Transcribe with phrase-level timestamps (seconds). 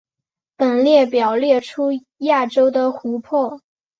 [0.57, 3.61] 本列表列出亚洲的湖泊。